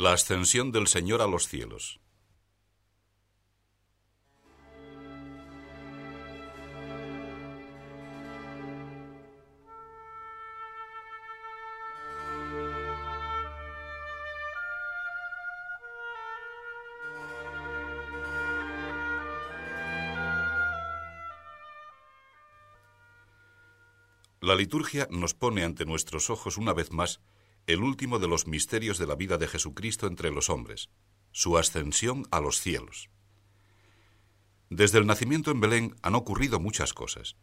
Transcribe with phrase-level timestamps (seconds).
[0.00, 1.98] La ascensión del Señor a los cielos.
[24.40, 27.20] La liturgia nos pone ante nuestros ojos una vez más
[27.68, 30.88] el último de los misterios de la vida de Jesucristo entre los hombres,
[31.32, 33.10] su ascensión a los cielos.
[34.70, 37.36] Desde el nacimiento en Belén han ocurrido muchas cosas.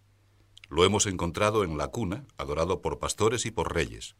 [0.67, 4.15] Lo hemos encontrado en la cuna, adorado por pastores y por reyes.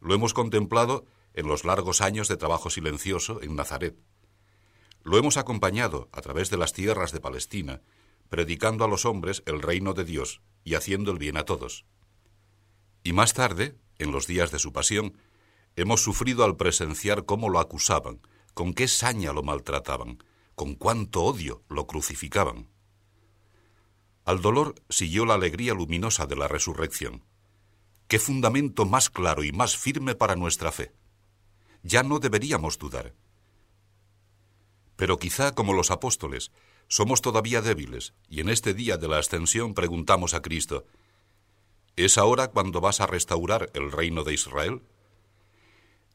[0.00, 1.04] Lo hemos contemplado
[1.34, 3.98] en los largos años de trabajo silencioso en Nazaret.
[5.02, 7.82] Lo hemos acompañado a través de las tierras de Palestina,
[8.30, 11.84] predicando a los hombres el reino de Dios y haciendo el bien a todos.
[13.04, 15.16] Y más tarde, en los días de su pasión,
[15.76, 18.20] hemos sufrido al presenciar cómo lo acusaban,
[18.54, 20.22] con qué saña lo maltrataban,
[20.54, 22.68] con cuánto odio lo crucificaban.
[24.24, 27.24] Al dolor siguió la alegría luminosa de la resurrección.
[28.06, 30.92] ¿Qué fundamento más claro y más firme para nuestra fe?
[31.82, 33.14] Ya no deberíamos dudar.
[34.96, 36.52] Pero quizá como los apóstoles,
[36.86, 40.84] somos todavía débiles y en este día de la ascensión preguntamos a Cristo,
[41.96, 44.82] ¿Es ahora cuando vas a restaurar el reino de Israel?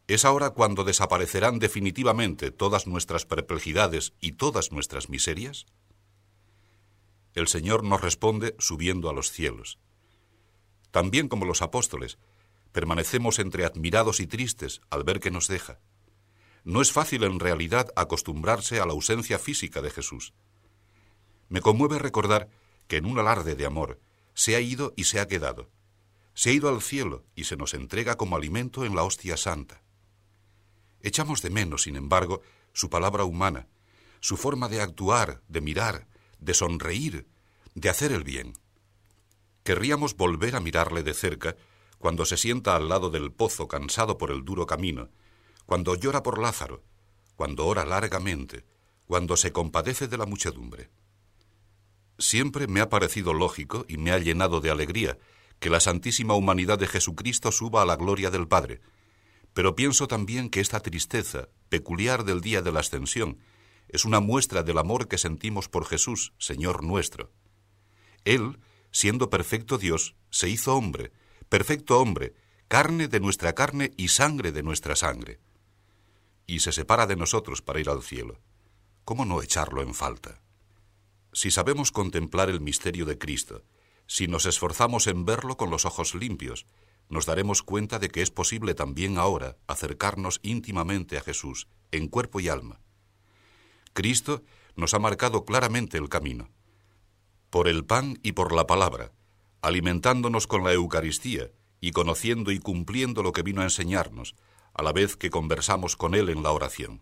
[0.07, 5.67] ¿Es ahora cuando desaparecerán definitivamente todas nuestras perplejidades y todas nuestras miserias?
[7.35, 9.77] El Señor nos responde subiendo a los cielos.
[10.89, 12.17] También como los apóstoles,
[12.71, 15.79] permanecemos entre admirados y tristes al ver que nos deja.
[16.63, 20.33] No es fácil en realidad acostumbrarse a la ausencia física de Jesús.
[21.49, 22.49] Me conmueve recordar
[22.87, 23.99] que en un alarde de amor
[24.37, 25.71] se ha ido y se ha quedado.
[26.35, 29.81] Se ha ido al cielo y se nos entrega como alimento en la hostia santa.
[31.01, 33.67] Echamos de menos, sin embargo, su palabra humana,
[34.19, 37.25] su forma de actuar, de mirar, de sonreír,
[37.73, 38.53] de hacer el bien.
[39.63, 41.55] Querríamos volver a mirarle de cerca
[41.97, 45.09] cuando se sienta al lado del pozo cansado por el duro camino,
[45.65, 46.83] cuando llora por Lázaro,
[47.35, 48.65] cuando ora largamente,
[49.07, 50.91] cuando se compadece de la muchedumbre.
[52.19, 55.17] Siempre me ha parecido lógico y me ha llenado de alegría
[55.59, 58.81] que la santísima humanidad de Jesucristo suba a la gloria del Padre,
[59.53, 63.39] pero pienso también que esta tristeza, peculiar del día de la ascensión,
[63.87, 67.31] es una muestra del amor que sentimos por Jesús, Señor nuestro.
[68.25, 68.59] Él,
[68.91, 71.11] siendo perfecto Dios, se hizo hombre,
[71.49, 72.35] perfecto hombre,
[72.67, 75.39] carne de nuestra carne y sangre de nuestra sangre.
[76.45, 78.39] Y se separa de nosotros para ir al cielo.
[79.05, 80.41] ¿Cómo no echarlo en falta?
[81.33, 83.63] Si sabemos contemplar el misterio de Cristo,
[84.07, 86.65] si nos esforzamos en verlo con los ojos limpios,
[87.09, 92.39] nos daremos cuenta de que es posible también ahora acercarnos íntimamente a Jesús, en cuerpo
[92.39, 92.81] y alma.
[93.93, 94.43] Cristo
[94.75, 96.49] nos ha marcado claramente el camino.
[97.49, 99.11] Por el pan y por la palabra,
[99.61, 104.35] alimentándonos con la Eucaristía y conociendo y cumpliendo lo que vino a enseñarnos,
[104.73, 107.01] a la vez que conversamos con Él en la oración.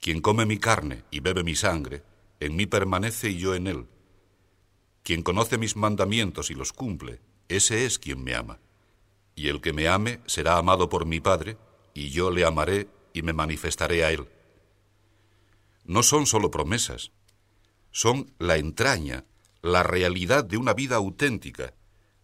[0.00, 2.02] Quien come mi carne y bebe mi sangre,
[2.40, 3.86] en mí permanece y yo en él.
[5.02, 8.60] Quien conoce mis mandamientos y los cumple, ese es quien me ama.
[9.34, 11.56] Y el que me ame será amado por mi Padre,
[11.94, 14.28] y yo le amaré y me manifestaré a él.
[15.84, 17.12] No son solo promesas,
[17.90, 19.24] son la entraña,
[19.62, 21.74] la realidad de una vida auténtica,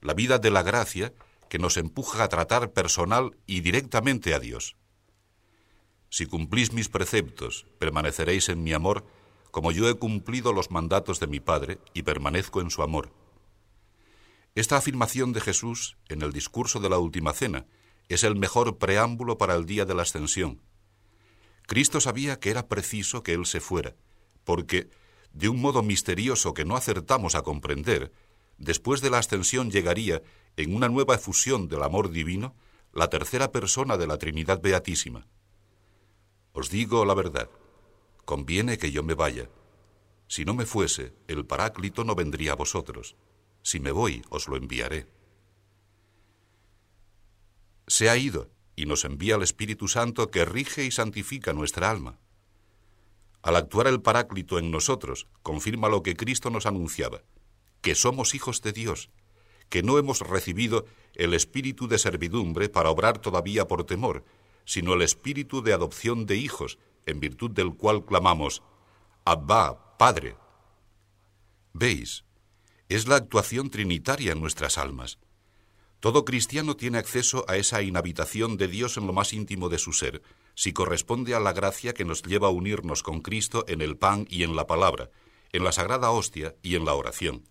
[0.01, 1.15] la vida de la gracia
[1.49, 4.77] que nos empuja a tratar personal y directamente a Dios.
[6.11, 9.07] Si cumplís mis preceptos, permaneceréis en mi amor,
[9.55, 13.13] como yo he cumplido los mandatos de mi Padre y permanezco en su amor.
[14.57, 17.65] Esta afirmación de Jesús en el discurso de la Última Cena
[18.09, 20.61] es el mejor preámbulo para el día de la ascensión.
[21.69, 23.95] Cristo sabía que era preciso que Él se fuera,
[24.43, 24.91] porque,
[25.33, 28.11] de un modo misterioso que no acertamos a comprender,
[28.59, 30.21] después de la ascensión llegaría,
[30.57, 32.57] en una nueva efusión del amor divino,
[32.93, 35.29] la tercera persona de la Trinidad Beatísima.
[36.53, 37.49] Os digo la verdad
[38.25, 39.49] conviene que yo me vaya.
[40.27, 43.17] Si no me fuese, el Paráclito no vendría a vosotros.
[43.63, 45.07] Si me voy, os lo enviaré.
[47.87, 52.19] Se ha ido y nos envía el Espíritu Santo que rige y santifica nuestra alma.
[53.43, 57.23] Al actuar el Paráclito en nosotros, confirma lo que Cristo nos anunciaba,
[57.83, 59.11] que somos hijos de Dios,
[59.69, 64.25] que no hemos recibido el espíritu de servidumbre para obrar todavía por temor,
[64.65, 68.63] sino el espíritu de adopción de hijos, en virtud del cual clamamos,
[69.25, 70.37] Abba, Padre.
[71.73, 72.25] ¿Veis?
[72.89, 75.19] Es la actuación trinitaria en nuestras almas.
[76.01, 79.93] Todo cristiano tiene acceso a esa inhabitación de Dios en lo más íntimo de su
[79.95, 80.23] ser,
[80.55, 84.27] si corresponde a la gracia que nos lleva a unirnos con Cristo en el pan
[84.29, 85.11] y en la palabra,
[85.53, 87.49] en la sagrada hostia y en la oración.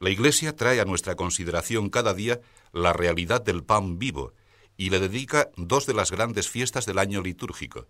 [0.00, 2.40] La Iglesia trae a nuestra consideración cada día
[2.72, 4.34] la realidad del pan vivo
[4.76, 7.86] y le dedica dos de las grandes fiestas del año litúrgico,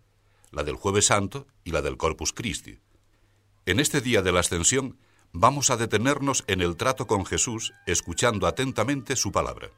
[0.54, 2.78] la del jueves santo y la del Corpus Christi.
[3.66, 4.98] En este día de la ascensión
[5.32, 9.70] vamos a detenernos en el trato con Jesús, escuchando atentamente su palabra.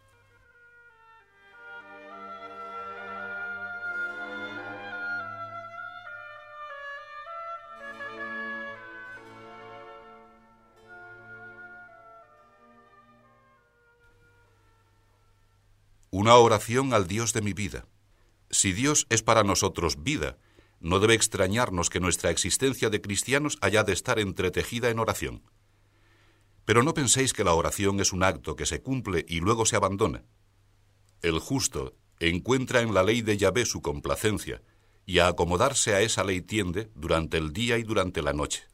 [16.11, 17.87] Una oración al Dios de mi vida.
[18.51, 20.39] Si Dios es para nosotros vida,
[20.81, 25.43] no debe extrañarnos que nuestra existencia de cristianos haya de estar entretejida en oración.
[26.65, 29.77] Pero no penséis que la oración es un acto que se cumple y luego se
[29.77, 30.25] abandona.
[31.23, 34.63] El justo encuentra en la ley de Yahvé su complacencia,
[35.07, 38.65] y a acomodarse a esa ley tiende durante el día y durante la noche.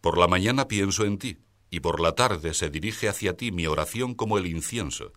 [0.00, 1.38] Por la mañana pienso en ti,
[1.70, 5.12] y por la tarde se dirige hacia ti mi oración como el incienso.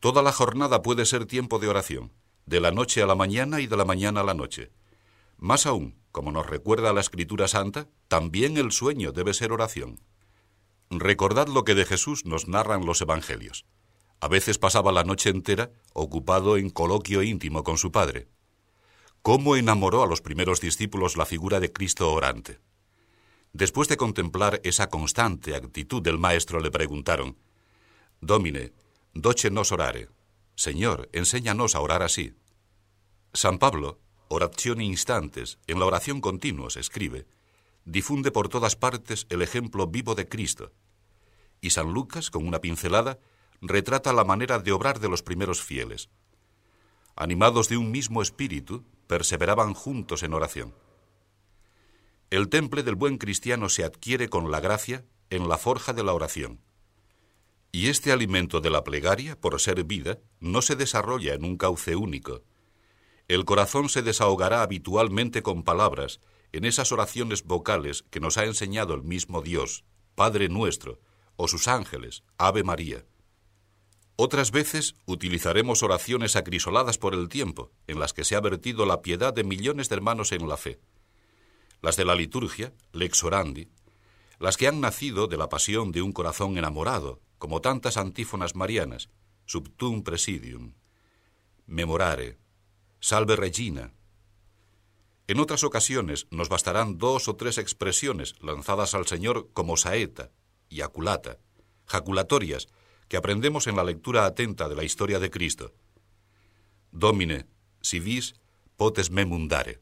[0.00, 2.12] Toda la jornada puede ser tiempo de oración,
[2.46, 4.70] de la noche a la mañana y de la mañana a la noche.
[5.38, 10.00] Más aún, como nos recuerda la Escritura Santa, también el sueño debe ser oración.
[10.90, 13.66] Recordad lo que de Jesús nos narran los Evangelios.
[14.20, 18.28] A veces pasaba la noche entera ocupado en coloquio íntimo con su Padre.
[19.20, 22.60] ¿Cómo enamoró a los primeros discípulos la figura de Cristo orante?
[23.52, 27.36] Después de contemplar esa constante actitud del Maestro, le preguntaron,
[28.20, 28.72] Domine,
[29.12, 30.08] doce nos orare.
[30.54, 32.34] Señor, enséñanos a orar así.
[33.32, 37.26] San Pablo, Oración instantes, en la oración continua se escribe,
[37.84, 40.72] difunde por todas partes el ejemplo vivo de Cristo.
[41.60, 43.20] Y San Lucas, con una pincelada,
[43.60, 46.10] retrata la manera de obrar de los primeros fieles.
[47.14, 50.74] Animados de un mismo espíritu, perseveraban juntos en oración.
[52.28, 56.12] El temple del buen cristiano se adquiere con la gracia en la forja de la
[56.12, 56.60] oración.
[57.70, 61.94] Y este alimento de la plegaria, por ser vida, no se desarrolla en un cauce
[61.94, 62.42] único,
[63.28, 66.20] el corazón se desahogará habitualmente con palabras
[66.52, 69.84] en esas oraciones vocales que nos ha enseñado el mismo Dios,
[70.14, 71.00] Padre nuestro,
[71.36, 73.04] o sus ángeles, Ave María.
[74.14, 79.02] Otras veces utilizaremos oraciones acrisoladas por el tiempo, en las que se ha vertido la
[79.02, 80.80] piedad de millones de hermanos en la fe.
[81.82, 83.68] Las de la liturgia, lex orandi,
[84.38, 89.10] las que han nacido de la pasión de un corazón enamorado, como tantas antífonas marianas,
[89.44, 90.74] subtum presidium,
[91.66, 92.38] memorare,
[93.00, 93.92] Salve Regina.
[95.28, 100.32] En otras ocasiones nos bastarán dos o tres expresiones lanzadas al Señor como saeta
[100.68, 101.38] y aculata,
[101.86, 102.68] jaculatorias,
[103.08, 105.74] que aprendemos en la lectura atenta de la historia de Cristo.
[106.90, 107.46] Domine,
[107.80, 108.34] si vis,
[108.76, 109.80] potes me mundare.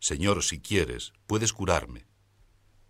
[0.00, 2.06] Señor, si quieres, puedes curarme.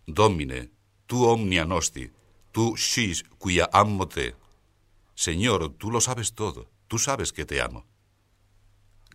[0.06, 0.72] Domine,
[1.06, 2.10] tu omnia nosti,
[2.52, 4.34] tu shis cuya amo te.
[5.14, 7.86] Señor, tú lo sabes todo, tú sabes que te amo.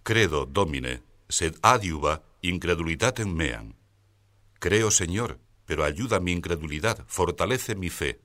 [0.04, 3.74] Credo, Domine, sed adiuva incredulitatem meam.
[4.60, 8.20] Creo, Señor, pero ayuda mi incredulidad, fortalece mi fe.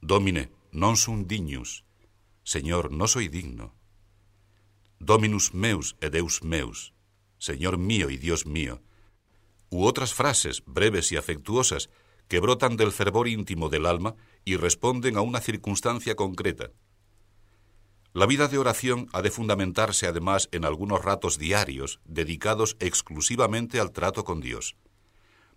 [0.00, 1.84] Domine, non sum dignus.
[2.44, 3.74] Señor, no soy digno.
[5.00, 6.94] Dominus meus et Deus meus.
[7.38, 8.80] Señor mío y Dios mío.
[9.70, 11.90] U otras frases breves y afectuosas
[12.28, 16.70] que brotan del fervor íntimo del alma y responden a una circunstancia concreta.
[18.16, 23.90] La vida de oración ha de fundamentarse además en algunos ratos diarios dedicados exclusivamente al
[23.90, 24.76] trato con Dios.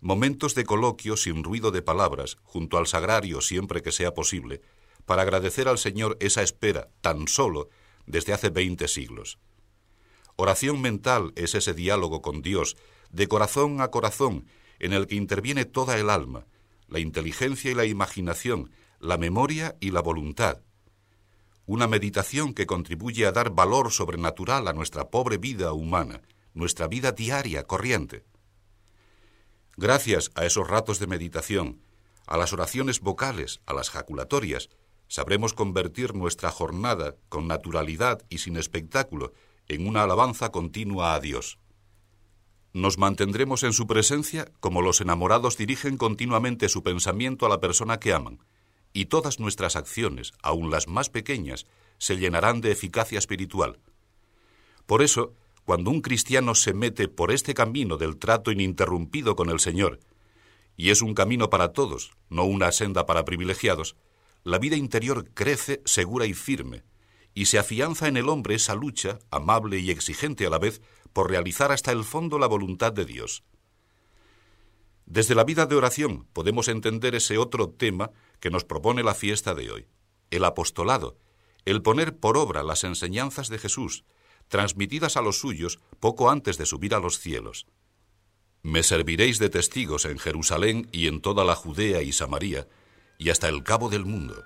[0.01, 4.61] Momentos de coloquio sin ruido de palabras, junto al sagrario siempre que sea posible,
[5.05, 7.69] para agradecer al Señor esa espera tan solo
[8.07, 9.37] desde hace veinte siglos.
[10.35, 12.75] Oración mental es ese diálogo con Dios,
[13.11, 14.47] de corazón a corazón,
[14.79, 16.47] en el que interviene toda el alma,
[16.87, 20.63] la inteligencia y la imaginación, la memoria y la voluntad,
[21.67, 26.21] una meditación que contribuye a dar valor sobrenatural a nuestra pobre vida humana,
[26.53, 28.23] nuestra vida diaria, corriente.
[29.75, 31.81] Gracias a esos ratos de meditación,
[32.25, 34.69] a las oraciones vocales, a las jaculatorias,
[35.09, 39.33] sabremos convertir nuestra jornada con naturalidad y sin espectáculo
[39.67, 41.59] en una alabanza continua a Dios.
[42.71, 47.99] Nos mantendremos en su presencia como los enamorados dirigen continuamente su pensamiento a la persona
[47.99, 48.39] que aman,
[48.93, 51.65] y todas nuestras acciones, aun las más pequeñas,
[51.97, 53.79] se llenarán de eficacia espiritual.
[54.85, 55.33] Por eso,
[55.65, 59.99] cuando un cristiano se mete por este camino del trato ininterrumpido con el Señor,
[60.77, 63.95] y es un camino para todos, no una senda para privilegiados,
[64.43, 66.83] la vida interior crece segura y firme,
[67.33, 70.81] y se afianza en el hombre esa lucha, amable y exigente a la vez,
[71.13, 73.43] por realizar hasta el fondo la voluntad de Dios.
[75.05, 79.53] Desde la vida de oración podemos entender ese otro tema que nos propone la fiesta
[79.53, 79.87] de hoy,
[80.31, 81.17] el apostolado,
[81.65, 84.05] el poner por obra las enseñanzas de Jesús,
[84.47, 87.67] transmitidas a los suyos poco antes de subir a los cielos.
[88.63, 92.67] Me serviréis de testigos en Jerusalén y en toda la Judea y Samaria,
[93.17, 94.45] y hasta el cabo del mundo.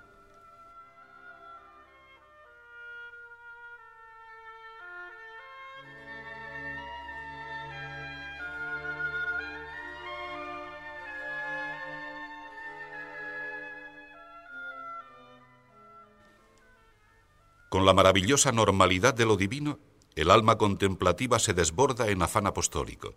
[17.81, 19.79] Con la maravillosa normalidad de lo divino,
[20.13, 23.15] el alma contemplativa se desborda en afán apostólico.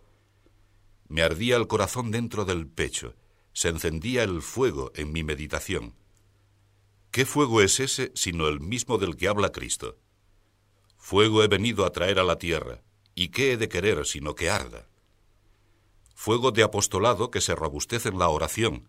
[1.06, 3.14] Me ardía el corazón dentro del pecho,
[3.52, 5.94] se encendía el fuego en mi meditación.
[7.10, 9.98] ¿Qué fuego es ese sino el mismo del que habla Cristo?
[10.96, 12.80] Fuego he venido a traer a la tierra,
[13.14, 14.88] ¿y qué he de querer sino que arda?
[16.14, 18.88] Fuego de apostolado que se robustece en la oración.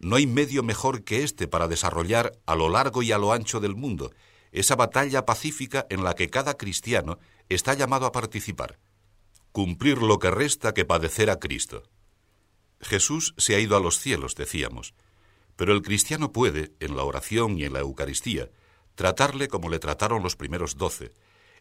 [0.00, 3.58] No hay medio mejor que este para desarrollar a lo largo y a lo ancho
[3.58, 4.12] del mundo
[4.52, 8.78] esa batalla pacífica en la que cada cristiano está llamado a participar.
[9.52, 11.82] Cumplir lo que resta que padecer a Cristo.
[12.80, 14.94] Jesús se ha ido a los cielos, decíamos,
[15.56, 18.50] pero el cristiano puede, en la oración y en la Eucaristía,
[18.94, 21.12] tratarle como le trataron los primeros doce,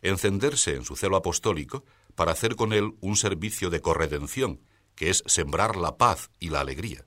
[0.01, 1.83] encenderse en su celo apostólico
[2.15, 4.61] para hacer con él un servicio de corredención,
[4.95, 7.05] que es sembrar la paz y la alegría.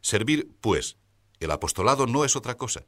[0.00, 0.96] Servir, pues,
[1.40, 2.86] el apostolado no es otra cosa,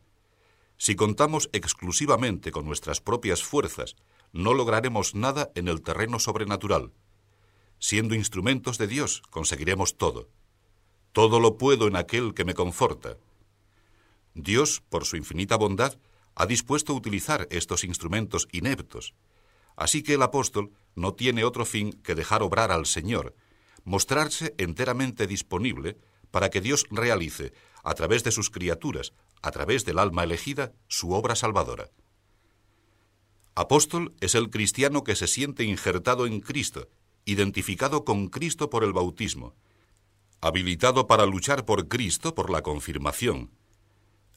[0.82, 3.94] si contamos exclusivamente con nuestras propias fuerzas,
[4.32, 6.90] no lograremos nada en el terreno sobrenatural.
[7.78, 10.28] Siendo instrumentos de Dios, conseguiremos todo.
[11.12, 13.16] Todo lo puedo en aquel que me conforta.
[14.34, 16.00] Dios, por su infinita bondad,
[16.34, 19.14] ha dispuesto utilizar estos instrumentos ineptos.
[19.76, 23.36] Así que el apóstol no tiene otro fin que dejar obrar al Señor,
[23.84, 25.96] mostrarse enteramente disponible
[26.32, 27.52] para que Dios realice,
[27.84, 29.12] a través de sus criaturas,
[29.42, 31.90] a través del alma elegida, su obra salvadora.
[33.54, 36.88] Apóstol es el cristiano que se siente injertado en Cristo,
[37.26, 39.54] identificado con Cristo por el bautismo,
[40.40, 43.50] habilitado para luchar por Cristo por la confirmación,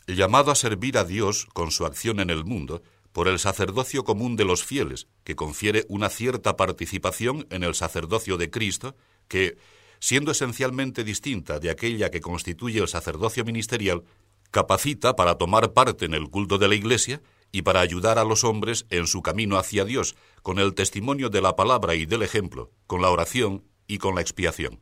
[0.08, 4.36] llamado a servir a Dios con su acción en el mundo por el sacerdocio común
[4.36, 8.98] de los fieles, que confiere una cierta participación en el sacerdocio de Cristo,
[9.30, 9.58] que,
[10.00, 14.04] siendo esencialmente distinta de aquella que constituye el sacerdocio ministerial,
[14.56, 17.22] capacita para tomar parte en el culto de la Iglesia
[17.52, 21.42] y para ayudar a los hombres en su camino hacia Dios, con el testimonio de
[21.42, 24.80] la palabra y del ejemplo, con la oración y con la expiación.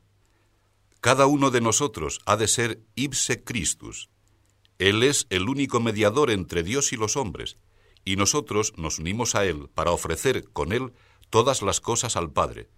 [1.01, 4.11] Cada uno de nosotros ha de ser ipse Christus.
[4.77, 7.57] Él es el único mediador entre Dios y los hombres,
[8.05, 10.93] y nosotros nos unimos a Él para ofrecer con Él
[11.31, 12.69] todas las cosas al Padre.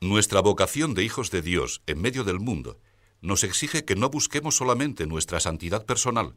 [0.00, 2.78] Nuestra vocación de hijos de Dios en medio del mundo
[3.24, 6.34] nos exige que no busquemos solamente nuestra santidad personal,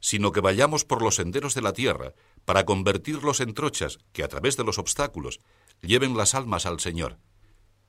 [0.00, 2.12] sino que vayamos por los senderos de la tierra
[2.44, 5.38] para convertirlos en trochas que a través de los obstáculos
[5.80, 7.18] lleven las almas al Señor,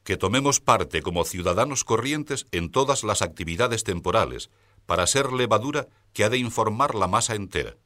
[0.03, 4.51] que tomemos parte como ciudadanos corrientes en todas las actividades temporales,
[4.85, 7.77] para ser levadura que ha de informar la masa entera.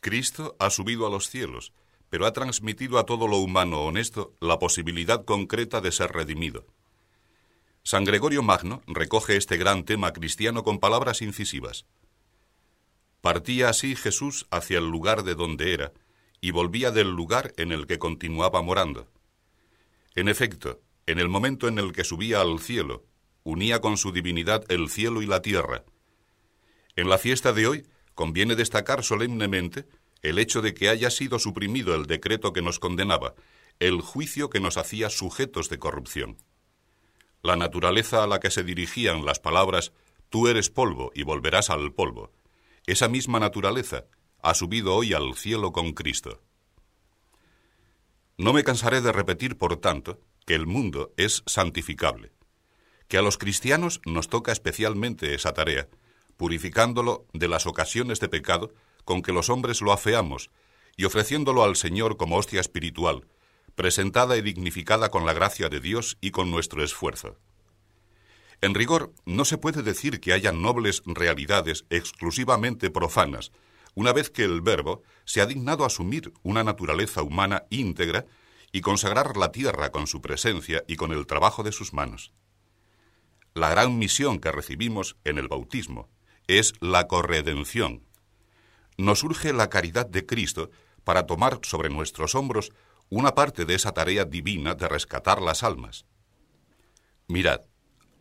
[0.00, 1.72] Cristo ha subido a los cielos,
[2.10, 6.64] pero ha transmitido a todo lo humano honesto la posibilidad concreta de ser redimido.
[7.86, 11.84] San Gregorio Magno recoge este gran tema cristiano con palabras incisivas.
[13.20, 15.92] Partía así Jesús hacia el lugar de donde era,
[16.40, 19.12] y volvía del lugar en el que continuaba morando.
[20.14, 23.04] En efecto, en el momento en el que subía al cielo,
[23.42, 25.84] unía con su divinidad el cielo y la tierra.
[26.96, 29.86] En la fiesta de hoy conviene destacar solemnemente
[30.22, 33.34] el hecho de que haya sido suprimido el decreto que nos condenaba,
[33.78, 36.38] el juicio que nos hacía sujetos de corrupción.
[37.44, 39.92] La naturaleza a la que se dirigían las palabras
[40.30, 42.32] Tú eres polvo y volverás al polvo,
[42.86, 44.06] esa misma naturaleza
[44.42, 46.40] ha subido hoy al cielo con Cristo.
[48.38, 52.32] No me cansaré de repetir, por tanto, que el mundo es santificable,
[53.08, 55.88] que a los cristianos nos toca especialmente esa tarea,
[56.38, 58.72] purificándolo de las ocasiones de pecado
[59.04, 60.50] con que los hombres lo afeamos
[60.96, 63.26] y ofreciéndolo al Señor como hostia espiritual,
[63.74, 67.38] presentada y dignificada con la gracia de Dios y con nuestro esfuerzo.
[68.60, 73.52] En rigor, no se puede decir que haya nobles realidades exclusivamente profanas,
[73.94, 78.26] una vez que el Verbo se ha dignado asumir una naturaleza humana íntegra
[78.72, 82.32] y consagrar la tierra con su presencia y con el trabajo de sus manos.
[83.54, 86.08] La gran misión que recibimos en el bautismo
[86.48, 88.02] es la corredención.
[88.96, 90.70] Nos urge la caridad de Cristo
[91.04, 92.72] para tomar sobre nuestros hombros
[93.10, 96.06] una parte de esa tarea divina de rescatar las almas.
[97.28, 97.62] Mirad,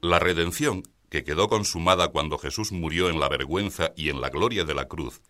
[0.01, 4.63] la redención, que quedó consumada cuando Jesús murió en la vergüenza y en la gloria
[4.63, 5.21] de la cruz,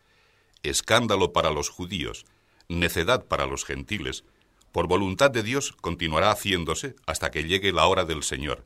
[0.64, 2.26] escándalo para los judíos,
[2.70, 4.24] necedad para los gentiles,
[4.72, 8.66] por voluntad de Dios continuará haciéndose hasta que llegue la hora del Señor.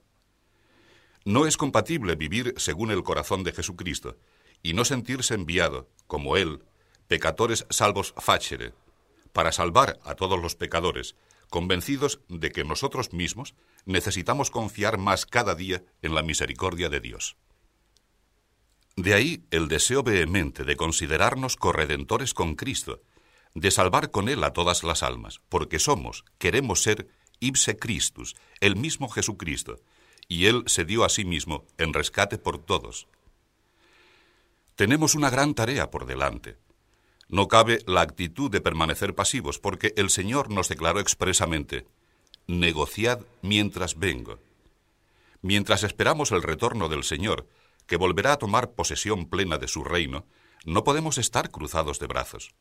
[1.25, 4.17] No es compatible vivir según el corazón de Jesucristo
[4.63, 6.63] y no sentirse enviado, como Él,
[7.07, 8.73] pecadores salvos facere,
[9.33, 11.15] para salvar a todos los pecadores,
[11.49, 13.55] convencidos de que nosotros mismos
[13.85, 17.37] necesitamos confiar más cada día en la misericordia de Dios.
[18.95, 23.01] De ahí el deseo vehemente de considerarnos corredentores con Cristo,
[23.53, 27.07] de salvar con Él a todas las almas, porque somos, queremos ser
[27.39, 29.79] ipse Christus, el mismo Jesucristo,
[30.27, 33.07] y Él se dio a sí mismo en rescate por todos.
[34.75, 36.57] Tenemos una gran tarea por delante.
[37.29, 41.85] No cabe la actitud de permanecer pasivos, porque el Señor nos declaró expresamente,
[42.47, 44.39] negociad mientras vengo.
[45.41, 47.47] Mientras esperamos el retorno del Señor,
[47.85, 50.25] que volverá a tomar posesión plena de su reino,
[50.65, 52.55] no podemos estar cruzados de brazos.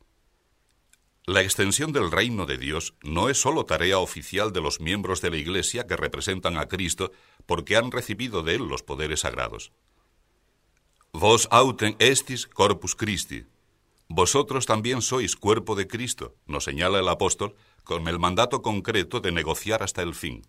[1.25, 5.29] La extensión del reino de Dios no es sólo tarea oficial de los miembros de
[5.29, 7.11] la Iglesia que representan a Cristo
[7.45, 9.73] porque han recibido de Él los poderes sagrados.
[11.11, 13.43] Vos autem estis corpus Christi.
[14.09, 19.31] Vosotros también sois cuerpo de Cristo, nos señala el apóstol, con el mandato concreto de
[19.31, 20.47] negociar hasta el fin.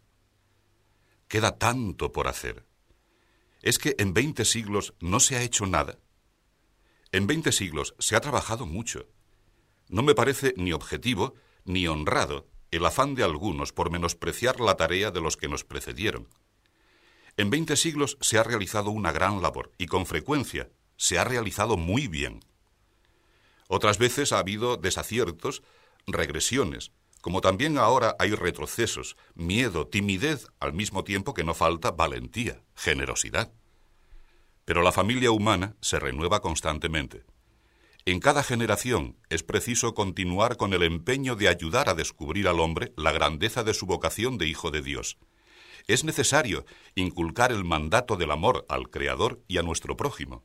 [1.29, 2.69] Queda tanto por hacer
[3.63, 5.99] es que en veinte siglos no se ha hecho nada.
[7.13, 9.07] En veinte siglos se ha trabajado mucho.
[9.89, 11.35] No me parece ni objetivo
[11.65, 16.29] ni honrado el afán de algunos por menospreciar la tarea de los que nos precedieron.
[17.37, 21.77] En veinte siglos se ha realizado una gran labor y con frecuencia se ha realizado
[21.77, 22.41] muy bien.
[23.69, 25.63] Otras veces ha habido desaciertos,
[26.07, 32.63] regresiones, como también ahora hay retrocesos, miedo, timidez, al mismo tiempo que no falta valentía,
[32.75, 33.53] generosidad.
[34.65, 37.25] Pero la familia humana se renueva constantemente.
[38.07, 42.95] En cada generación es preciso continuar con el empeño de ayudar a descubrir al hombre
[42.97, 45.19] la grandeza de su vocación de Hijo de Dios.
[45.87, 50.45] Es necesario inculcar el mandato del amor al Creador y a nuestro prójimo.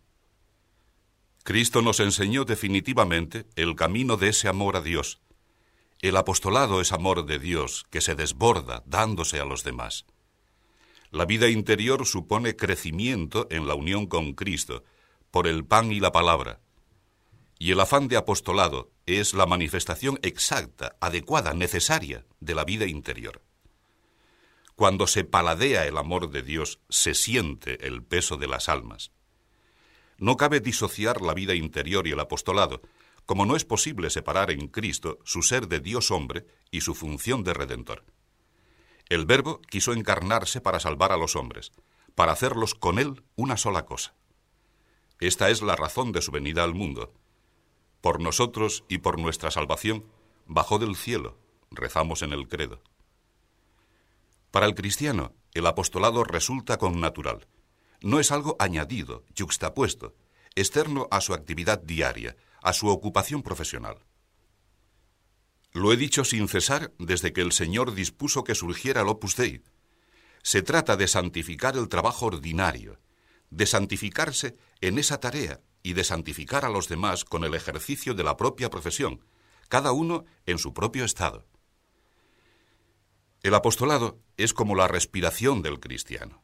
[1.44, 5.20] Cristo nos enseñó definitivamente el camino de ese amor a Dios,
[6.04, 10.06] el apostolado es amor de Dios que se desborda dándose a los demás.
[11.12, 14.84] La vida interior supone crecimiento en la unión con Cristo,
[15.32, 16.60] por el pan y la palabra.
[17.58, 23.42] Y el afán de apostolado es la manifestación exacta, adecuada, necesaria de la vida interior.
[24.76, 29.12] Cuando se paladea el amor de Dios, se siente el peso de las almas.
[30.24, 32.82] No cabe disociar la vida interior y el apostolado,
[33.26, 37.44] como no es posible separar en Cristo su ser de Dios hombre y su función
[37.44, 38.06] de redentor.
[39.10, 41.74] El Verbo quiso encarnarse para salvar a los hombres,
[42.16, 44.16] para hacerlos con Él una sola cosa.
[45.20, 47.12] Esta es la razón de su venida al mundo.
[48.00, 50.06] Por nosotros y por nuestra salvación,
[50.46, 51.38] bajó del cielo,
[51.70, 52.82] rezamos en el credo.
[54.52, 57.46] Para el cristiano, el apostolado resulta con natural.
[58.04, 60.14] No es algo añadido, yuxtapuesto,
[60.56, 63.98] externo a su actividad diaria, a su ocupación profesional.
[65.72, 69.64] Lo he dicho sin cesar desde que el Señor dispuso que surgiera el Opus Dei.
[70.42, 73.00] Se trata de santificar el trabajo ordinario,
[73.50, 78.26] de santificarse en esa tarea y de santificar a los demás con el ejercicio de
[78.26, 79.24] la propia profesión,
[79.70, 81.48] cada uno en su propio estado.
[83.44, 86.44] El apostolado es como la respiración del cristiano.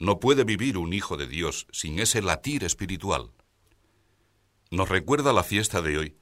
[0.00, 3.32] No puede vivir un hijo de Dios sin ese latir espiritual.
[4.70, 6.16] Nos recuerda la fiesta de hoy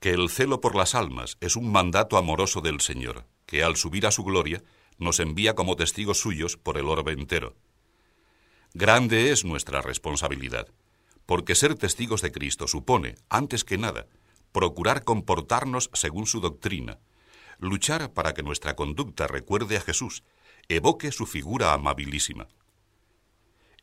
[0.00, 4.06] que el celo por las almas es un mandato amoroso del Señor, que al subir
[4.06, 4.64] a su gloria
[4.98, 7.54] nos envía como testigos suyos por el orbe entero.
[8.72, 10.68] Grande es nuestra responsabilidad,
[11.26, 14.06] porque ser testigos de Cristo supone, antes que nada,
[14.52, 16.98] procurar comportarnos según su doctrina,
[17.58, 20.24] luchar para que nuestra conducta recuerde a Jesús,
[20.68, 22.48] evoque su figura amabilísima.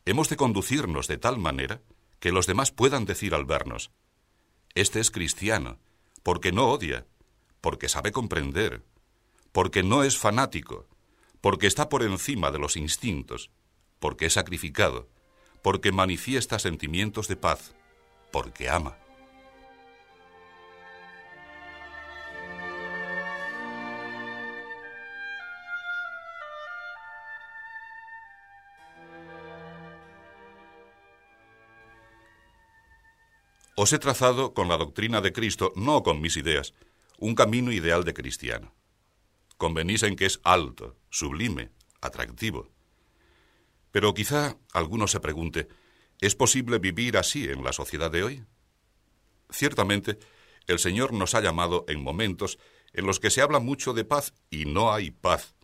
[0.08, 1.82] Hemos de conducirnos de tal manera
[2.18, 3.90] que los demás puedan decir al vernos,
[4.74, 5.76] este es cristiano,
[6.22, 7.04] porque no odia,
[7.60, 8.82] porque sabe comprender,
[9.52, 10.86] porque no es fanático,
[11.42, 13.50] porque está por encima de los instintos,
[13.98, 15.10] porque es sacrificado,
[15.60, 17.74] porque manifiesta sentimientos de paz,
[18.32, 18.96] porque ama.
[33.80, 36.74] Os he trazado con la doctrina de Cristo, no con mis ideas,
[37.16, 38.74] un camino ideal de cristiano.
[39.56, 42.72] Convenís en que es alto, sublime, atractivo.
[43.92, 45.68] Pero quizá alguno se pregunte,
[46.20, 48.44] ¿es posible vivir así en la sociedad de hoy?
[49.48, 50.18] Ciertamente,
[50.66, 52.58] el Señor nos ha llamado en momentos
[52.92, 55.54] en los que se habla mucho de paz y no hay paz,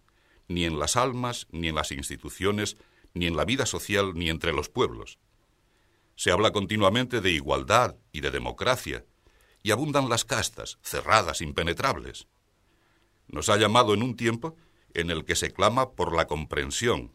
[0.46, 2.76] ni en las almas, ni en las instituciones,
[3.12, 5.18] ni en la vida social, ni entre los pueblos.
[6.16, 9.04] Se habla continuamente de igualdad y de democracia,
[9.62, 12.28] y abundan las castas, cerradas, impenetrables.
[13.28, 14.56] Nos ha llamado en un tiempo
[14.92, 17.12] en el que se clama por la comprensión,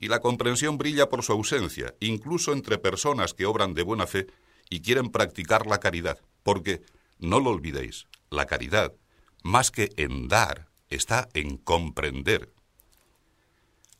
[0.00, 4.26] y la comprensión brilla por su ausencia, incluso entre personas que obran de buena fe
[4.70, 6.82] y quieren practicar la caridad, porque,
[7.18, 8.94] no lo olvidéis, la caridad,
[9.42, 12.52] más que en dar, está en comprender.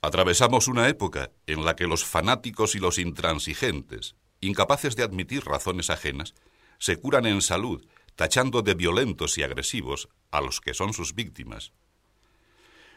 [0.00, 5.90] Atravesamos una época en la que los fanáticos y los intransigentes, incapaces de admitir razones
[5.90, 6.34] ajenas,
[6.78, 11.72] se curan en salud, tachando de violentos y agresivos a los que son sus víctimas.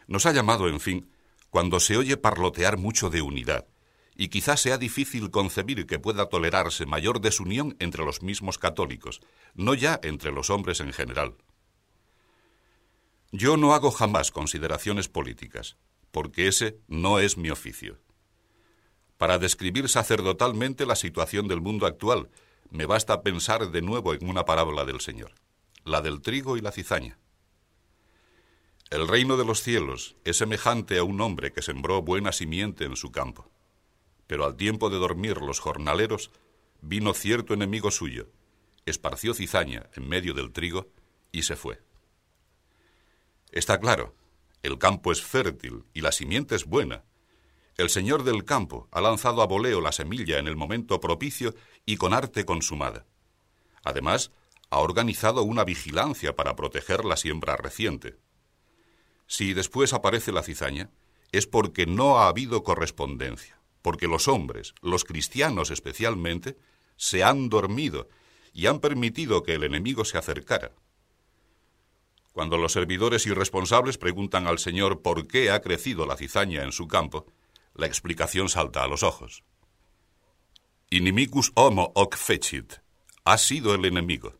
[0.06, 1.10] Nos ha llamado, en fin,
[1.50, 3.66] cuando se oye parlotear mucho de unidad,
[4.16, 9.20] y quizás sea difícil concebir que pueda tolerarse mayor desunión entre los mismos católicos,
[9.54, 11.36] no ya entre los hombres en general.
[13.32, 15.76] Yo no hago jamás consideraciones políticas,
[16.12, 17.98] porque ese no es mi oficio.
[19.24, 22.28] Para describir sacerdotalmente la situación del mundo actual,
[22.68, 25.32] me basta pensar de nuevo en una parábola del Señor,
[25.82, 27.16] la del trigo y la cizaña.
[28.90, 32.96] El reino de los cielos es semejante a un hombre que sembró buena simiente en
[32.96, 33.50] su campo.
[34.26, 36.30] Pero al tiempo de dormir los jornaleros,
[36.82, 38.28] vino cierto enemigo suyo,
[38.84, 40.88] esparció cizaña en medio del trigo
[41.32, 41.80] y se fue.
[43.52, 44.14] Está claro,
[44.62, 47.04] el campo es fértil y la simiente es buena.
[47.76, 51.96] El señor del campo ha lanzado a voleo la semilla en el momento propicio y
[51.96, 53.04] con arte consumada.
[53.82, 54.30] Además,
[54.70, 58.16] ha organizado una vigilancia para proteger la siembra reciente.
[59.26, 60.90] Si después aparece la cizaña,
[61.32, 66.56] es porque no ha habido correspondencia, porque los hombres, los cristianos especialmente,
[66.96, 68.08] se han dormido
[68.52, 70.72] y han permitido que el enemigo se acercara.
[72.32, 76.86] Cuando los servidores irresponsables preguntan al Señor por qué ha crecido la cizaña en su
[76.86, 77.26] campo,
[77.74, 79.42] la explicación salta a los ojos.
[80.90, 82.74] Inimicus homo hoc fecit.
[83.24, 84.38] Ha sido el enemigo.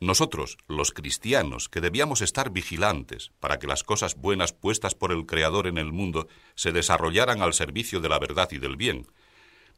[0.00, 5.26] Nosotros, los cristianos, que debíamos estar vigilantes para que las cosas buenas puestas por el
[5.26, 9.06] Creador en el mundo se desarrollaran al servicio de la verdad y del bien,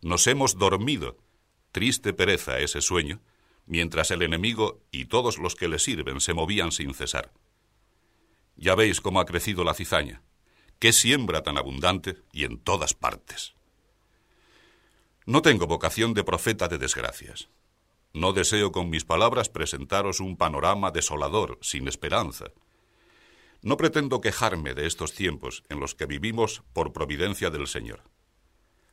[0.00, 1.18] nos hemos dormido,
[1.72, 3.20] triste pereza ese sueño,
[3.66, 7.32] mientras el enemigo y todos los que le sirven se movían sin cesar.
[8.56, 10.22] Ya veis cómo ha crecido la cizaña,
[10.78, 13.54] qué siembra tan abundante y en todas partes.
[15.24, 17.48] No tengo vocación de profeta de desgracias.
[18.12, 22.46] No deseo con mis palabras presentaros un panorama desolador, sin esperanza.
[23.60, 28.04] No pretendo quejarme de estos tiempos en los que vivimos por providencia del Señor.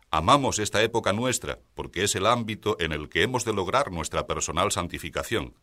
[0.09, 4.27] Amamos esta época nuestra porque es el ámbito en el que hemos de lograr nuestra
[4.27, 5.55] personal santificación.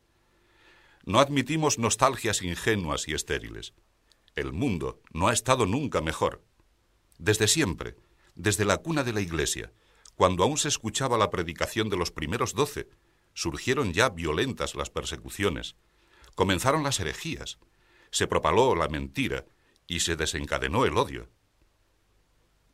[1.04, 3.74] No admitimos nostalgias ingenuas y estériles.
[4.34, 6.44] El mundo no ha estado nunca mejor.
[7.18, 7.96] Desde siempre,
[8.34, 9.72] desde la cuna de la Iglesia,
[10.14, 12.88] cuando aún se escuchaba la predicación de los primeros doce,
[13.34, 15.76] surgieron ya violentas las persecuciones,
[16.34, 17.58] comenzaron las herejías,
[18.10, 19.46] se propaló la mentira
[19.86, 21.28] y se desencadenó el odio.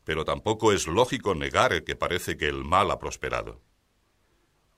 [0.04, 3.62] Pero tampoco es lógico negar que parece que el mal ha prosperado.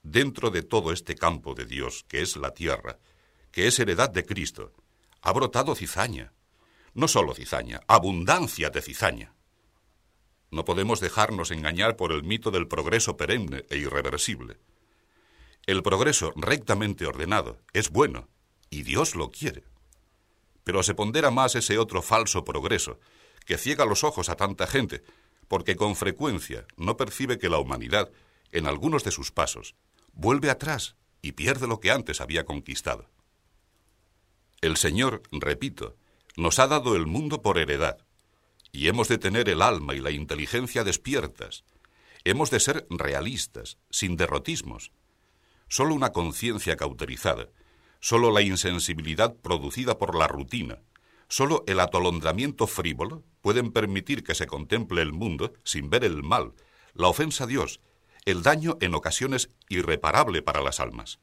[0.03, 2.99] Dentro de todo este campo de Dios, que es la tierra,
[3.51, 4.73] que es heredad de Cristo,
[5.21, 6.33] ha brotado cizaña.
[6.95, 9.35] No solo cizaña, abundancia de cizaña.
[10.51, 14.59] No podemos dejarnos engañar por el mito del progreso perenne e irreversible.
[15.67, 18.29] El progreso rectamente ordenado es bueno,
[18.71, 19.65] y Dios lo quiere.
[20.65, 22.99] Pero se pondera más ese otro falso progreso,
[23.45, 25.03] que ciega los ojos a tanta gente,
[25.47, 28.11] porque con frecuencia no percibe que la humanidad,
[28.53, 29.75] en algunos de sus pasos,
[30.13, 33.09] vuelve atrás y pierde lo que antes había conquistado.
[34.61, 35.97] El Señor, repito,
[36.37, 37.99] nos ha dado el mundo por heredad,
[38.73, 41.65] y hemos de tener el alma y la inteligencia despiertas.
[42.25, 44.93] Hemos de ser realistas, sin derrotismos,
[45.69, 47.49] Solo una conciencia cauterizada,
[48.01, 50.79] solo la insensibilidad producida por la rutina,
[51.29, 56.55] solo el atolondramiento frívolo pueden permitir que se contemple el mundo sin ver el mal,
[56.95, 57.81] la ofensa a Dios,
[58.25, 61.19] el daño en ocasiones irreparable para las almas.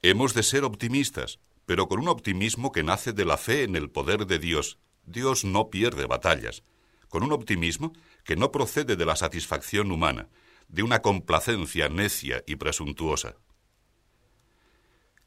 [0.00, 1.38] Hemos de ser optimistas,
[1.70, 4.80] pero con un optimismo que nace de la fe en el poder de Dios.
[5.04, 6.64] Dios no pierde batallas,
[7.08, 7.92] con un optimismo
[8.24, 10.28] que no procede de la satisfacción humana,
[10.66, 13.36] de una complacencia necia y presuntuosa.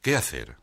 [0.02, 0.58] ¿Qué hacer?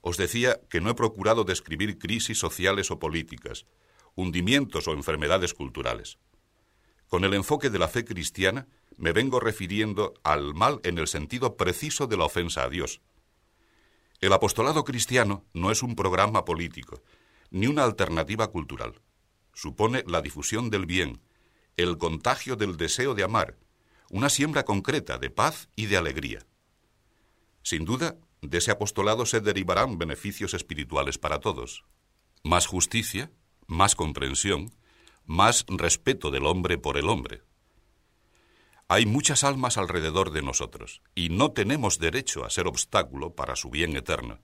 [0.00, 3.66] Os decía que no he procurado describir crisis sociales o políticas,
[4.14, 6.20] hundimientos o enfermedades culturales.
[7.08, 11.56] Con el enfoque de la fe cristiana me vengo refiriendo al mal en el sentido
[11.56, 13.00] preciso de la ofensa a Dios.
[14.22, 17.02] El apostolado cristiano no es un programa político,
[17.50, 19.02] ni una alternativa cultural.
[19.52, 21.20] Supone la difusión del bien,
[21.76, 23.58] el contagio del deseo de amar,
[24.10, 26.46] una siembra concreta de paz y de alegría.
[27.64, 31.84] Sin duda, de ese apostolado se derivarán beneficios espirituales para todos.
[32.44, 33.32] Más justicia,
[33.66, 34.72] más comprensión,
[35.26, 37.42] más respeto del hombre por el hombre.
[38.94, 43.70] Hay muchas almas alrededor de nosotros y no tenemos derecho a ser obstáculo para su
[43.70, 44.38] bien eterno.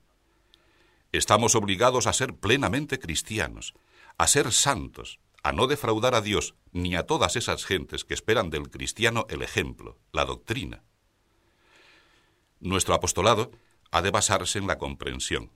[1.11, 3.75] Estamos obligados a ser plenamente cristianos,
[4.17, 8.49] a ser santos, a no defraudar a Dios ni a todas esas gentes que esperan
[8.49, 10.81] del cristiano el ejemplo, la doctrina.
[12.59, 13.51] Nuestro apostolado
[13.91, 15.51] ha de basarse en la comprensión.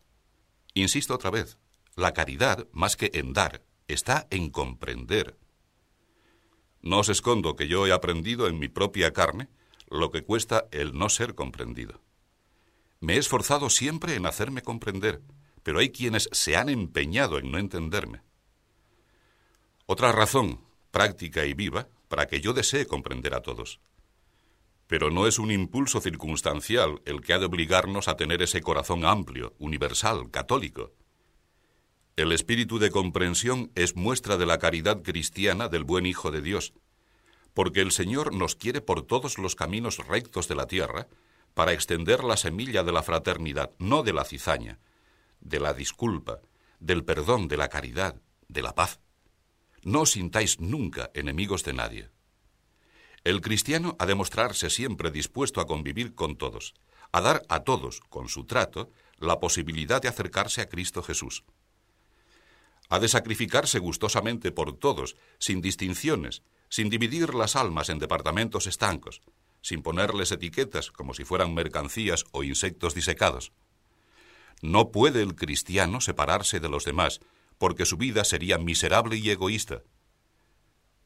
[0.76, 1.58] Insisto otra vez,
[1.96, 5.36] la caridad, más que en dar, está en comprender.
[6.84, 9.48] No os escondo que yo he aprendido en mi propia carne
[9.90, 12.02] lo que cuesta el no ser comprendido.
[13.00, 15.22] Me he esforzado siempre en hacerme comprender,
[15.64, 18.22] pero hay quienes se han empeñado en no entenderme.
[19.86, 20.60] Otra razón,
[20.92, 23.80] práctica y viva, para que yo desee comprender a todos.
[24.88, 29.06] Pero no es un impulso circunstancial el que ha de obligarnos a tener ese corazón
[29.06, 30.92] amplio, universal, católico.
[32.16, 36.74] El espíritu de comprensión es muestra de la caridad cristiana del buen Hijo de Dios,
[37.56, 41.08] porque el Señor nos quiere por todos los caminos rectos de la tierra
[41.56, 44.78] para extender la semilla de la fraternidad, no de la cizaña,
[45.40, 46.40] de la disculpa,
[46.80, 49.00] del perdón, de la caridad, de la paz.
[49.82, 52.10] No os sintáis nunca enemigos de nadie.
[53.24, 56.76] El cristiano ha de mostrarse siempre dispuesto a convivir con todos,
[57.12, 61.44] a dar a todos, con su trato, la posibilidad de acercarse a Cristo Jesús
[62.94, 69.24] ha de sacrificarse gustosamente por todos, sin distinciones, sin dividir las almas en departamentos estancos,
[69.62, 73.52] sin ponerles etiquetas como si fueran mercancías o insectos disecados.
[74.62, 77.20] No puede el cristiano separarse de los demás,
[77.58, 79.82] porque su vida sería miserable y egoísta.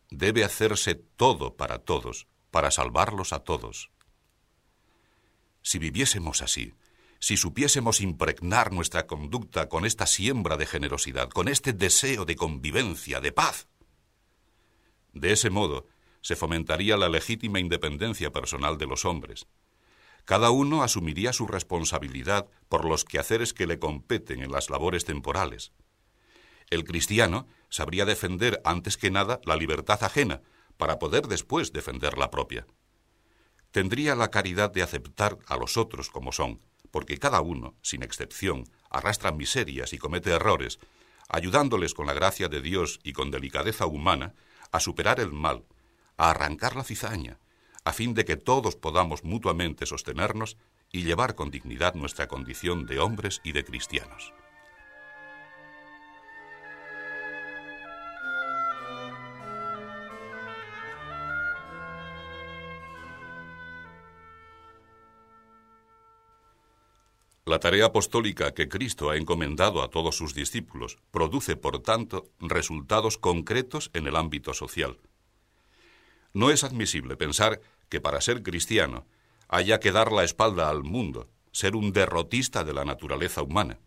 [0.10, 3.92] Debe hacerse todo para todos, para salvarlos a todos.
[5.62, 6.74] Si viviésemos así,
[7.20, 13.20] si supiésemos impregnar nuestra conducta con esta siembra de generosidad, con este deseo de convivencia,
[13.20, 13.68] de paz.
[15.14, 15.88] De ese modo,
[16.22, 19.48] se fomentaría la legítima independencia personal de los hombres.
[20.26, 25.72] Cada uno asumiría su responsabilidad por los quehaceres que le competen en las labores temporales.
[26.70, 30.42] El cristiano sabría defender antes que nada la libertad ajena
[30.76, 32.68] para poder después defender la propia.
[33.72, 36.60] Tendría la caridad de aceptar a los otros como son,
[36.92, 40.80] porque cada uno, sin excepción, arrastra miserias y comete errores,
[41.30, 44.34] ayudándoles con la gracia de Dios y con delicadeza humana
[44.72, 45.66] a superar el mal,
[46.18, 47.40] a arrancar la cizaña,
[47.84, 50.58] a fin de que todos podamos mutuamente sostenernos
[50.92, 54.34] y llevar con dignidad nuestra condición de hombres y de cristianos.
[67.48, 73.18] La tarea apostólica que Cristo ha encomendado a todos sus discípulos produce, por tanto, resultados
[73.18, 75.00] concretos en el ámbito social.
[76.34, 79.08] No es admisible pensar que para ser cristiano
[79.48, 83.80] haya que dar la espalda al mundo, ser un derrotista de la naturaleza humana.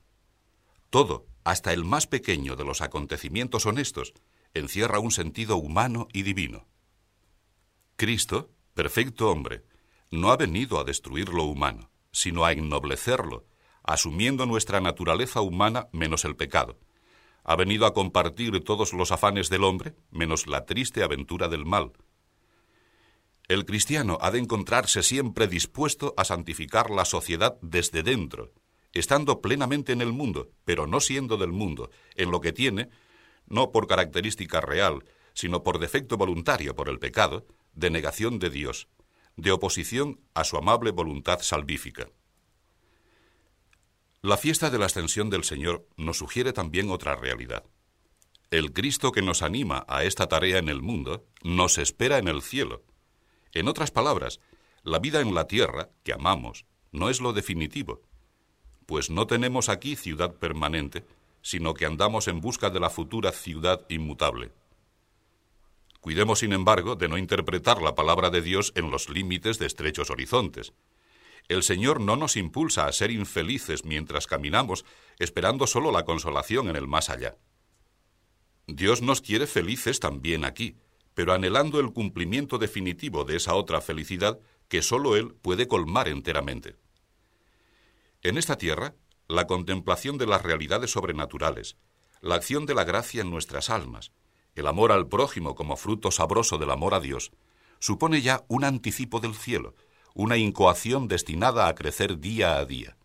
[0.88, 4.14] Todo, hasta el más pequeño de los acontecimientos honestos,
[4.54, 6.66] encierra un sentido humano y divino.
[7.96, 9.64] Cristo, perfecto hombre,
[10.10, 13.49] no ha venido a destruir lo humano, sino a ennoblecerlo
[13.92, 16.78] asumiendo nuestra naturaleza humana menos el pecado.
[17.42, 21.92] Ha venido a compartir todos los afanes del hombre menos la triste aventura del mal.
[23.48, 28.52] El cristiano ha de encontrarse siempre dispuesto a santificar la sociedad desde dentro,
[28.92, 32.90] estando plenamente en el mundo, pero no siendo del mundo, en lo que tiene,
[33.48, 38.86] no por característica real, sino por defecto voluntario por el pecado, de negación de Dios,
[39.36, 42.06] de oposición a su amable voluntad salvífica.
[44.22, 47.64] La fiesta de la ascensión del Señor nos sugiere también otra realidad.
[48.50, 52.42] El Cristo que nos anima a esta tarea en el mundo nos espera en el
[52.42, 52.82] cielo.
[53.54, 54.40] En otras palabras,
[54.82, 58.02] la vida en la tierra, que amamos, no es lo definitivo,
[58.84, 61.06] pues no tenemos aquí ciudad permanente,
[61.40, 64.52] sino que andamos en busca de la futura ciudad inmutable.
[66.02, 70.10] Cuidemos, sin embargo, de no interpretar la palabra de Dios en los límites de estrechos
[70.10, 70.74] horizontes.
[71.50, 74.84] El Señor no nos impulsa a ser infelices mientras caminamos,
[75.18, 77.38] esperando solo la consolación en el más allá.
[78.68, 80.76] Dios nos quiere felices también aquí,
[81.12, 86.76] pero anhelando el cumplimiento definitivo de esa otra felicidad que sólo Él puede colmar enteramente.
[88.22, 88.94] En esta tierra,
[89.26, 91.76] la contemplación de las realidades sobrenaturales,
[92.20, 94.12] la acción de la gracia en nuestras almas,
[94.54, 97.32] el amor al prójimo como fruto sabroso del amor a Dios,
[97.80, 99.74] supone ya un anticipo del cielo,
[100.14, 102.96] una incoación destinada a crecer día a día.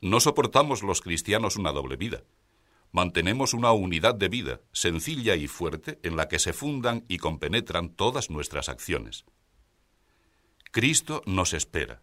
[0.00, 2.24] No soportamos los cristianos una doble vida.
[2.92, 7.90] Mantenemos una unidad de vida sencilla y fuerte en la que se fundan y compenetran
[7.90, 9.24] todas nuestras acciones.
[10.70, 12.02] Cristo nos espera.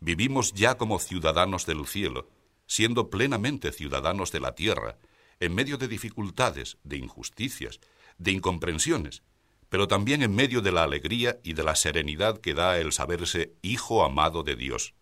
[0.00, 2.28] Vivimos ya como ciudadanos del cielo,
[2.66, 4.98] siendo plenamente ciudadanos de la tierra,
[5.40, 7.80] en medio de dificultades, de injusticias,
[8.18, 9.22] de incomprensiones,
[9.68, 13.54] pero también en medio de la alegría y de la serenidad que da el saberse
[13.62, 14.94] hijo amado de Dios.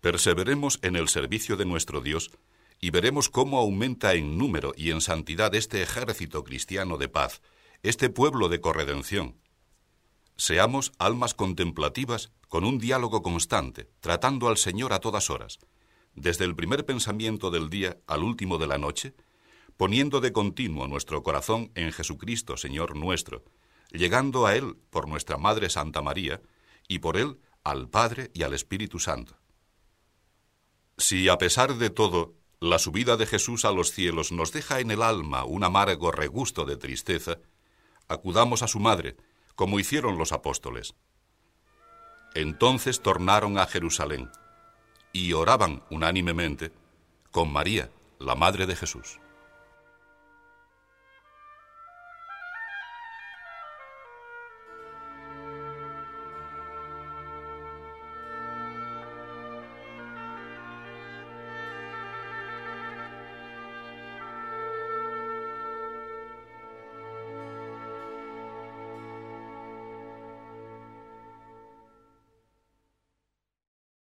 [0.00, 2.30] Perseveremos en el servicio de nuestro Dios
[2.80, 7.42] y veremos cómo aumenta en número y en santidad este ejército cristiano de paz,
[7.82, 9.36] este pueblo de corredención.
[10.36, 15.58] Seamos almas contemplativas con un diálogo constante, tratando al Señor a todas horas,
[16.14, 19.14] desde el primer pensamiento del día al último de la noche,
[19.76, 23.44] poniendo de continuo nuestro corazón en Jesucristo, Señor nuestro,
[23.92, 26.40] llegando a Él por nuestra Madre Santa María
[26.88, 29.36] y por Él al Padre y al Espíritu Santo.
[30.96, 34.90] Si a pesar de todo la subida de Jesús a los cielos nos deja en
[34.90, 37.38] el alma un amargo regusto de tristeza,
[38.08, 39.16] acudamos a su Madre,
[39.54, 40.94] como hicieron los apóstoles.
[42.34, 44.30] Entonces tornaron a Jerusalén
[45.12, 46.72] y oraban unánimemente
[47.30, 49.18] con María, la Madre de Jesús.